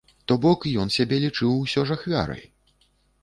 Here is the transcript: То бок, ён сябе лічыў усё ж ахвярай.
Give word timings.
То 0.29 0.35
бок, 0.45 0.63
ён 0.83 0.91
сябе 0.95 1.19
лічыў 1.25 1.51
усё 1.67 1.83
ж 1.89 1.97
ахвярай. 1.99 2.43